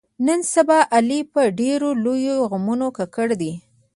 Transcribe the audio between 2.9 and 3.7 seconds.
ککړ دی.